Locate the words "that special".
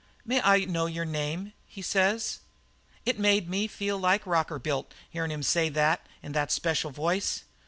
6.31-6.89